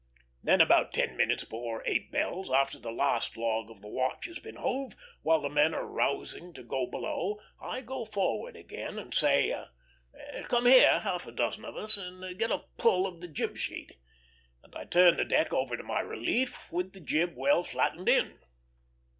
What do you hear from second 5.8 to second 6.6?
rousing